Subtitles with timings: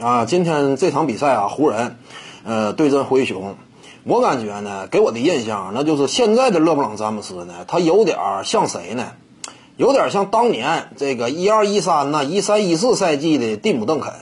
[0.00, 1.98] 啊，今天这场比赛啊，湖人，
[2.42, 3.56] 呃，对阵灰熊，
[4.04, 9.12] 我感觉呢，给我的印象那就是现在的勒布朗詹姆斯呢，他有点像谁呢？
[9.76, 14.14] 有点像当年这个一二一三呢，一三一四赛季的蒂姆邓肯，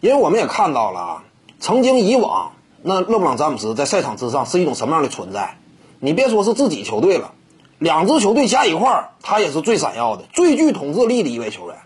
[0.00, 1.24] 因为我们也看到了啊，
[1.60, 2.50] 曾经以往
[2.82, 5.56] 那勒布朗詹姆斯在赛场之上是一种什么样的存在？
[6.00, 7.30] 你别说是自己球队了，
[7.78, 11.76] 两支球队加一块儿，他也是最闪耀的、最具统治力的一位球员，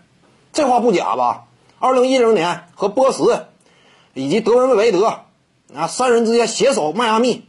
[0.53, 1.43] 这话不假吧？
[1.85, 3.45] 二零一零年和波什
[4.15, 5.19] 以及德文韦德
[5.75, 7.45] 啊三人之间携手迈阿密，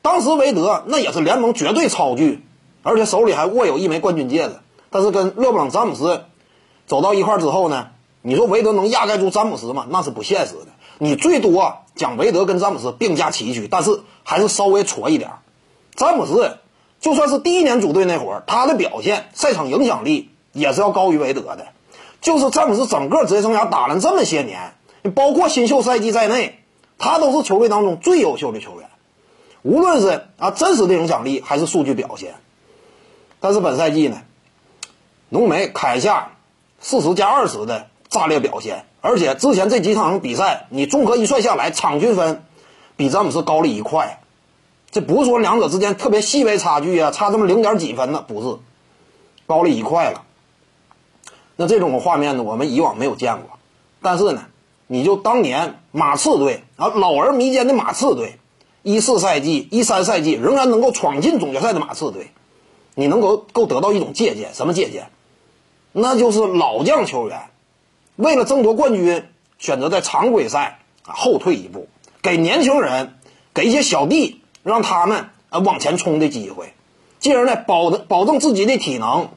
[0.00, 2.42] 当时韦德那也是联盟绝对超巨，
[2.82, 4.54] 而且手里还握有一枚冠军戒指。
[4.88, 6.24] 但是跟勒布朗詹姆斯
[6.86, 7.88] 走到一块之后呢，
[8.22, 9.86] 你说韦德能压盖住詹姆斯吗？
[9.90, 10.68] 那是不现实的。
[10.96, 15.30] 你最多讲韦德跟詹姆斯并驾齐驱，但是还是稍微矬一点。
[15.94, 16.56] 詹姆斯
[17.00, 21.66] 就算是第一年组队那会儿，他的表现、赛场影响力也是要高于韦德的。
[22.24, 24.72] 就是詹姆斯整个职业生涯打了这么些年，
[25.14, 26.58] 包括新秀赛季在内，
[26.96, 28.88] 他都是球队当中最优秀的球员，
[29.60, 32.36] 无论是啊真实的影响力还是数据表现。
[33.40, 34.22] 但是本赛季呢？
[35.28, 36.32] 浓眉砍下
[36.80, 42.42] 四十加二十的炸裂表现，而且之前这几场比赛你综合一算下来，场均分
[42.96, 44.22] 比詹姆斯高了一块。
[44.90, 48.24] 这不是说两者之间特别细微差距啊，差这么零点几分呢？
[48.26, 48.58] 不是，
[49.46, 50.22] 高了一块了。
[51.56, 53.58] 那这种画面呢，我们以往没有见过。
[54.02, 54.46] 但是呢，
[54.86, 58.38] 你就当年马刺队啊，老而弥坚的马刺队，
[58.82, 62.28] 一四赛季、一三赛季仍然能够闯进总决赛的马刺队，
[62.94, 65.08] 你能够够得到一种借鉴，什么借鉴？
[65.92, 67.40] 那就是老将球员，
[68.16, 69.24] 为了争夺冠军，
[69.58, 71.88] 选择在常规赛后退一步，
[72.20, 73.14] 给年轻人，
[73.54, 76.74] 给一些小弟，让他们啊往前冲的机会，
[77.20, 79.28] 进而呢保保证自己的体能，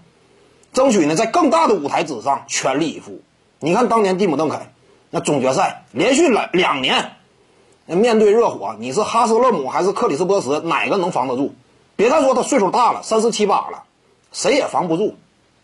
[0.77, 3.19] 争取呢在更大的舞台之上全力以赴。
[3.59, 4.71] 你看当年蒂姆邓肯，
[5.09, 7.13] 那总决赛连续两两年，
[7.87, 11.55] 面对热火，你是哈斯勒姆还是克里斯波什，哪个能防得住？
[11.95, 13.85] 别看说他岁数大了，三十七八了，
[14.31, 15.15] 谁也防不住，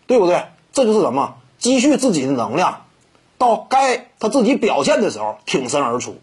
[0.08, 0.46] 对不对？
[0.72, 1.36] 这就是什么？
[1.60, 2.82] 积蓄自己的能量，
[3.38, 6.16] 到该他自己表现的时候挺身而出。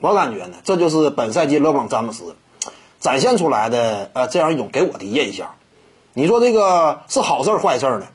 [0.00, 2.34] 我感觉呢，这就是本赛季勒布朗詹姆斯
[2.98, 5.54] 展现出来的呃这样一种给我的印象。
[6.12, 8.06] 你说这个是好事坏事呢？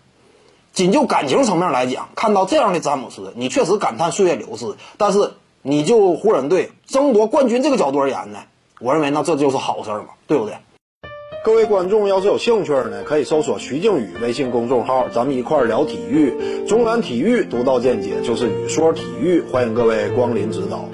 [0.78, 4.76] 仅就感情层面来讲，看到这样的詹姆斯，你确实感叹岁月流逝。
[4.98, 5.32] 但是
[5.64, 8.38] 你就湖人队争夺冠军这个角度而言呢，
[8.80, 10.54] 我认为那这就是好事嘛，对不对？
[11.44, 16.64] 各位观众要是有兴趣呢，可以搜索徐静宇微信公众号，咱们一块聊体育。
[16.68, 20.86] 中南体育独到见解就是语说体育，欢迎各位光临指导。